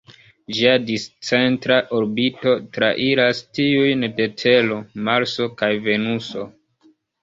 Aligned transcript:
Ĝia 0.59 0.71
discentra 0.85 1.77
orbito 1.99 2.55
trairas 2.79 3.45
tiujn 3.61 4.11
de 4.19 4.31
Tero, 4.45 4.83
Marso 5.09 5.53
kaj 5.63 5.75
Venuso. 5.91 6.53